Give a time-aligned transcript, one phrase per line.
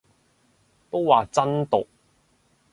[0.89, 1.85] 都話真毒